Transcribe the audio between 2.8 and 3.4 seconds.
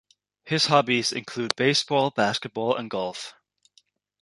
golf.